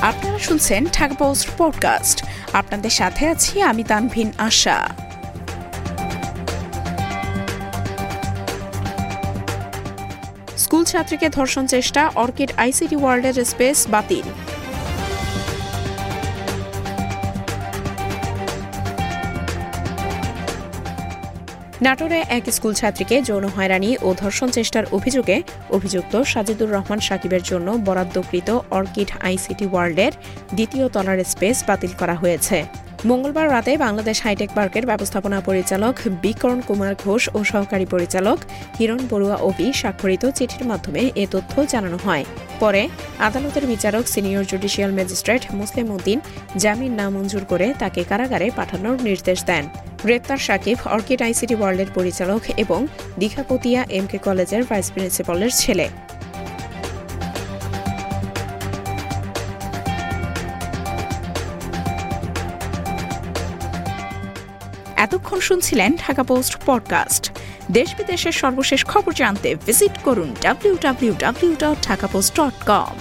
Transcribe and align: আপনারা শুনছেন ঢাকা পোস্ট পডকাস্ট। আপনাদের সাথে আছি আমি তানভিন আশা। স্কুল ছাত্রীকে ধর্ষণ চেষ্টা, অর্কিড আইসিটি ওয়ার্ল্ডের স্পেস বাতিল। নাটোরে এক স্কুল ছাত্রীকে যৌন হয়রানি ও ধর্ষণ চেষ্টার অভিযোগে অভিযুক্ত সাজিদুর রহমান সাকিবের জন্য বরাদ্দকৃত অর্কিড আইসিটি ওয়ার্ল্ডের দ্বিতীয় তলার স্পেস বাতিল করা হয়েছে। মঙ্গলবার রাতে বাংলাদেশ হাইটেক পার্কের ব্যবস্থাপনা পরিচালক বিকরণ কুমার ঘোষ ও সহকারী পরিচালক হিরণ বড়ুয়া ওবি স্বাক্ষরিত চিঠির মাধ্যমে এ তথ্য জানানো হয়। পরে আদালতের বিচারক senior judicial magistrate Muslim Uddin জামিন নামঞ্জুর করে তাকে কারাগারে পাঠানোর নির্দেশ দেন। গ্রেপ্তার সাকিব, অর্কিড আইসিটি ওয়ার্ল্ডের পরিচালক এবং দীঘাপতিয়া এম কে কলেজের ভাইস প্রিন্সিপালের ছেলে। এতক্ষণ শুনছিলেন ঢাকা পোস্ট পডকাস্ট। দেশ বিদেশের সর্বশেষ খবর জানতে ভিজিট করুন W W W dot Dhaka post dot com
আপনারা 0.00 0.38
শুনছেন 0.38 0.86
ঢাকা 0.92 1.14
পোস্ট 1.14 1.48
পডকাস্ট। 1.58 2.24
আপনাদের 2.52 2.90
সাথে 2.90 3.28
আছি 3.28 3.62
আমি 3.62 3.84
তানভিন 3.84 4.32
আশা। 4.38 4.88
স্কুল 10.56 10.84
ছাত্রীকে 10.84 11.28
ধর্ষণ 11.28 11.66
চেষ্টা, 11.66 12.10
অর্কিড 12.14 12.52
আইসিটি 12.56 12.96
ওয়ার্ল্ডের 12.96 13.44
স্পেস 13.44 13.86
বাতিল। 13.90 14.55
নাটোরে 21.84 22.18
এক 22.28 22.44
স্কুল 22.56 22.72
ছাত্রীকে 22.74 23.16
যৌন 23.22 23.44
হয়রানি 23.56 23.90
ও 24.02 24.08
ধর্ষণ 24.14 24.48
চেষ্টার 24.50 24.84
অভিযোগে 24.92 25.36
অভিযুক্ত 25.70 26.14
সাজিদুর 26.22 26.70
রহমান 26.70 27.00
সাকিবের 27.00 27.42
জন্য 27.42 27.68
বরাদ্দকৃত 27.86 28.48
অর্কিড 28.70 29.10
আইসিটি 29.22 29.66
ওয়ার্ল্ডের 29.72 30.12
দ্বিতীয় 30.54 30.84
তলার 30.88 31.18
স্পেস 31.24 31.56
বাতিল 31.68 31.92
করা 32.00 32.14
হয়েছে। 32.14 32.58
মঙ্গলবার 33.06 33.50
রাতে 33.50 33.72
বাংলাদেশ 33.76 34.16
হাইটেক 34.22 34.50
পার্কের 34.54 34.84
ব্যবস্থাপনা 34.86 35.38
পরিচালক 35.40 35.94
বিকরণ 36.22 36.60
কুমার 36.68 36.92
ঘোষ 37.04 37.22
ও 37.36 37.38
সহকারী 37.44 37.86
পরিচালক 37.94 38.38
হিরণ 38.78 39.00
বড়ুয়া 39.10 39.36
ওবি 39.48 39.66
স্বাক্ষরিত 39.80 40.24
চিঠির 40.38 40.64
মাধ্যমে 40.70 41.02
এ 41.22 41.24
তথ্য 41.30 41.54
জানানো 41.72 41.98
হয়। 42.06 42.24
পরে 42.60 42.82
আদালতের 43.18 43.64
বিচারক 43.66 44.04
senior 44.08 44.44
judicial 44.50 44.92
magistrate 44.92 45.42
Muslim 45.54 45.86
Uddin 45.90 46.18
জামিন 46.56 46.92
নামঞ্জুর 47.00 47.44
করে 47.44 47.66
তাকে 47.78 48.00
কারাগারে 48.10 48.46
পাঠানোর 48.56 48.96
নির্দেশ 49.02 49.40
দেন। 49.44 49.64
গ্রেপ্তার 50.02 50.36
সাকিব, 50.36 50.78
অর্কিড 50.84 51.22
আইসিটি 51.22 51.54
ওয়ার্ল্ডের 51.54 51.86
পরিচালক 51.94 52.40
এবং 52.56 52.86
দীঘাপতিয়া 53.18 53.84
এম 53.88 54.06
কে 54.06 54.18
কলেজের 54.18 54.64
ভাইস 54.64 54.92
প্রিন্সিপালের 54.92 55.50
ছেলে। 55.54 55.88
এতক্ষণ 64.96 65.40
শুনছিলেন 65.40 65.96
ঢাকা 66.06 66.22
পোস্ট 66.22 66.56
পডকাস্ট। 66.66 67.32
দেশ 67.72 67.94
বিদেশের 67.94 68.32
সর্বশেষ 68.32 68.84
খবর 68.84 69.12
জানতে 69.12 69.54
ভিজিট 69.54 69.98
করুন 69.98 70.34
W 70.40 70.76
W 70.80 71.14
W 71.18 71.54
dot 71.54 71.86
Dhaka 71.86 72.06
post 72.06 72.40
dot 72.40 72.64
com 72.66 72.94